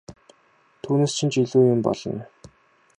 [0.81, 2.21] Түүнээс чинь ч илүү юм болно!